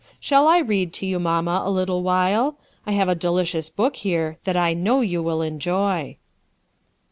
[0.19, 2.57] Shall I read to you, mamma, a little while?
[2.87, 6.17] I have a delicious book here that I know you will enjoy."